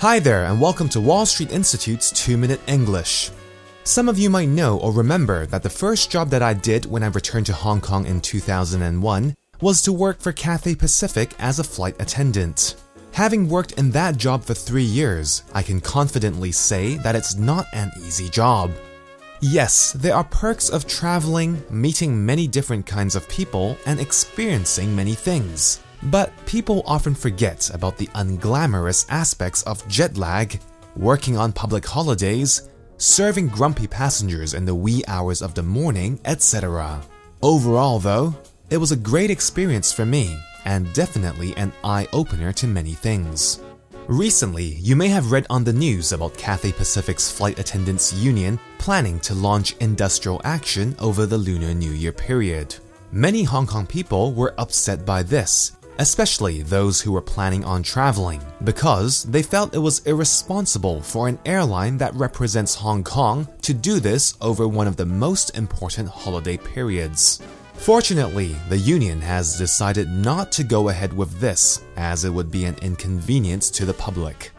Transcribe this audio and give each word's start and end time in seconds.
Hi 0.00 0.18
there, 0.18 0.46
and 0.46 0.58
welcome 0.58 0.88
to 0.90 0.98
Wall 0.98 1.26
Street 1.26 1.52
Institute's 1.52 2.10
2 2.12 2.38
Minute 2.38 2.62
English. 2.66 3.30
Some 3.84 4.08
of 4.08 4.18
you 4.18 4.30
might 4.30 4.48
know 4.48 4.78
or 4.78 4.92
remember 4.92 5.44
that 5.44 5.62
the 5.62 5.68
first 5.68 6.10
job 6.10 6.30
that 6.30 6.40
I 6.40 6.54
did 6.54 6.86
when 6.86 7.02
I 7.02 7.08
returned 7.08 7.44
to 7.48 7.52
Hong 7.52 7.82
Kong 7.82 8.06
in 8.06 8.22
2001 8.22 9.34
was 9.60 9.82
to 9.82 9.92
work 9.92 10.18
for 10.18 10.32
Cathay 10.32 10.76
Pacific 10.76 11.34
as 11.38 11.58
a 11.58 11.64
flight 11.64 11.96
attendant. 12.00 12.76
Having 13.12 13.50
worked 13.50 13.72
in 13.72 13.90
that 13.90 14.16
job 14.16 14.42
for 14.42 14.54
three 14.54 14.82
years, 14.84 15.42
I 15.52 15.62
can 15.62 15.82
confidently 15.82 16.50
say 16.50 16.94
that 16.94 17.14
it's 17.14 17.36
not 17.36 17.66
an 17.74 17.92
easy 17.98 18.30
job. 18.30 18.72
Yes, 19.42 19.92
there 19.92 20.14
are 20.14 20.24
perks 20.24 20.70
of 20.70 20.86
traveling, 20.86 21.62
meeting 21.68 22.24
many 22.24 22.46
different 22.46 22.86
kinds 22.86 23.16
of 23.16 23.28
people, 23.28 23.76
and 23.84 24.00
experiencing 24.00 24.96
many 24.96 25.12
things. 25.12 25.78
But 26.04 26.32
people 26.46 26.82
often 26.86 27.14
forget 27.14 27.70
about 27.74 27.98
the 27.98 28.08
unglamorous 28.08 29.06
aspects 29.10 29.62
of 29.64 29.86
jet 29.88 30.16
lag, 30.16 30.60
working 30.96 31.36
on 31.36 31.52
public 31.52 31.86
holidays, 31.86 32.68
serving 32.96 33.48
grumpy 33.48 33.86
passengers 33.86 34.54
in 34.54 34.64
the 34.64 34.74
wee 34.74 35.02
hours 35.08 35.42
of 35.42 35.54
the 35.54 35.62
morning, 35.62 36.20
etc. 36.24 37.00
Overall, 37.42 37.98
though, 37.98 38.34
it 38.70 38.76
was 38.76 38.92
a 38.92 38.96
great 38.96 39.30
experience 39.30 39.92
for 39.92 40.06
me 40.06 40.38
and 40.64 40.92
definitely 40.92 41.56
an 41.56 41.72
eye 41.82 42.06
opener 42.12 42.52
to 42.52 42.66
many 42.66 42.92
things. 42.92 43.60
Recently, 44.06 44.74
you 44.80 44.96
may 44.96 45.08
have 45.08 45.30
read 45.30 45.46
on 45.50 45.64
the 45.64 45.72
news 45.72 46.12
about 46.12 46.36
Cathay 46.36 46.72
Pacific's 46.72 47.30
Flight 47.30 47.58
Attendants 47.58 48.12
Union 48.12 48.58
planning 48.78 49.20
to 49.20 49.34
launch 49.34 49.76
industrial 49.76 50.40
action 50.44 50.96
over 50.98 51.26
the 51.26 51.38
Lunar 51.38 51.74
New 51.74 51.92
Year 51.92 52.12
period. 52.12 52.74
Many 53.12 53.42
Hong 53.44 53.66
Kong 53.66 53.86
people 53.86 54.32
were 54.32 54.54
upset 54.58 55.06
by 55.06 55.22
this, 55.22 55.72
especially 56.00 56.62
those 56.62 56.98
who 57.02 57.12
were 57.12 57.20
planning 57.20 57.62
on 57.62 57.82
traveling, 57.82 58.40
because 58.64 59.22
they 59.24 59.42
felt 59.42 59.74
it 59.74 59.78
was 59.78 60.04
irresponsible 60.06 61.02
for 61.02 61.28
an 61.28 61.38
airline 61.44 61.98
that 61.98 62.14
represents 62.14 62.74
Hong 62.74 63.04
Kong 63.04 63.46
to 63.60 63.74
do 63.74 64.00
this 64.00 64.34
over 64.40 64.66
one 64.66 64.86
of 64.86 64.96
the 64.96 65.04
most 65.04 65.56
important 65.58 66.08
holiday 66.08 66.56
periods. 66.56 67.42
Fortunately, 67.74 68.56
the 68.70 68.78
union 68.78 69.20
has 69.20 69.58
decided 69.58 70.08
not 70.08 70.50
to 70.52 70.64
go 70.64 70.88
ahead 70.88 71.12
with 71.12 71.38
this, 71.38 71.82
as 71.96 72.24
it 72.24 72.30
would 72.30 72.50
be 72.50 72.64
an 72.64 72.76
inconvenience 72.80 73.68
to 73.70 73.84
the 73.84 73.92
public. 73.92 74.52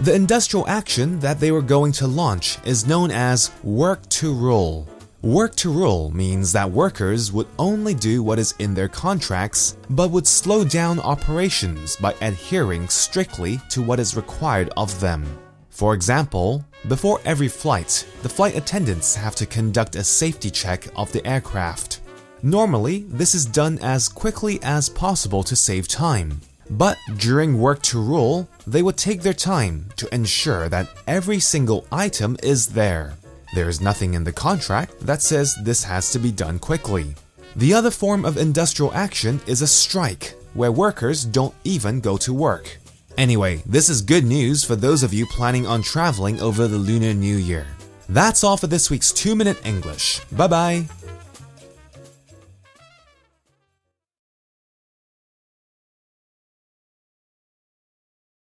The 0.00 0.14
industrial 0.14 0.66
action 0.66 1.20
that 1.20 1.38
they 1.38 1.52
were 1.52 1.62
going 1.62 1.92
to 1.92 2.08
launch 2.08 2.58
is 2.64 2.88
known 2.88 3.12
as 3.12 3.52
Work 3.62 4.08
to 4.08 4.34
Rule. 4.34 4.88
Work 5.22 5.54
to 5.56 5.70
Rule 5.70 6.10
means 6.14 6.50
that 6.52 6.70
workers 6.70 7.30
would 7.30 7.46
only 7.58 7.92
do 7.92 8.22
what 8.22 8.38
is 8.38 8.54
in 8.58 8.72
their 8.72 8.88
contracts, 8.88 9.76
but 9.90 10.10
would 10.10 10.26
slow 10.26 10.64
down 10.64 10.98
operations 10.98 11.94
by 11.96 12.14
adhering 12.22 12.88
strictly 12.88 13.60
to 13.68 13.82
what 13.82 14.00
is 14.00 14.16
required 14.16 14.70
of 14.78 14.98
them. 14.98 15.26
For 15.68 15.92
example, 15.92 16.64
before 16.88 17.20
every 17.26 17.48
flight, 17.48 18.06
the 18.22 18.30
flight 18.30 18.56
attendants 18.56 19.14
have 19.14 19.34
to 19.36 19.44
conduct 19.44 19.94
a 19.94 20.04
safety 20.04 20.50
check 20.50 20.86
of 20.96 21.12
the 21.12 21.26
aircraft. 21.26 22.00
Normally, 22.42 23.00
this 23.06 23.34
is 23.34 23.44
done 23.44 23.78
as 23.82 24.08
quickly 24.08 24.58
as 24.62 24.88
possible 24.88 25.42
to 25.42 25.54
save 25.54 25.86
time. 25.86 26.40
But 26.70 26.96
during 27.18 27.58
work 27.58 27.82
to 27.82 28.00
rule, 28.00 28.48
they 28.66 28.80
would 28.80 28.96
take 28.96 29.20
their 29.20 29.34
time 29.34 29.90
to 29.96 30.14
ensure 30.14 30.70
that 30.70 30.88
every 31.06 31.40
single 31.40 31.86
item 31.92 32.38
is 32.42 32.68
there. 32.68 33.18
There 33.54 33.68
is 33.68 33.80
nothing 33.80 34.14
in 34.14 34.24
the 34.24 34.32
contract 34.32 35.00
that 35.00 35.22
says 35.22 35.56
this 35.62 35.82
has 35.84 36.10
to 36.12 36.18
be 36.18 36.30
done 36.30 36.58
quickly. 36.58 37.14
The 37.56 37.74
other 37.74 37.90
form 37.90 38.24
of 38.24 38.36
industrial 38.36 38.94
action 38.94 39.40
is 39.46 39.60
a 39.60 39.66
strike, 39.66 40.34
where 40.54 40.70
workers 40.70 41.24
don't 41.24 41.54
even 41.64 42.00
go 42.00 42.16
to 42.18 42.32
work. 42.32 42.78
Anyway, 43.18 43.62
this 43.66 43.88
is 43.88 44.02
good 44.02 44.24
news 44.24 44.64
for 44.64 44.76
those 44.76 45.02
of 45.02 45.12
you 45.12 45.26
planning 45.26 45.66
on 45.66 45.82
traveling 45.82 46.40
over 46.40 46.68
the 46.68 46.78
Lunar 46.78 47.12
New 47.12 47.36
Year. 47.36 47.66
That's 48.08 48.44
all 48.44 48.56
for 48.56 48.68
this 48.68 48.88
week's 48.88 49.12
2 49.12 49.34
Minute 49.34 49.64
English. 49.66 50.20
Bye 50.32 50.46
bye. 50.46 50.86